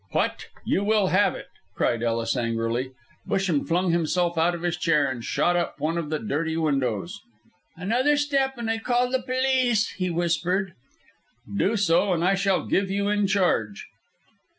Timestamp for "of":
4.55-4.63, 5.99-6.09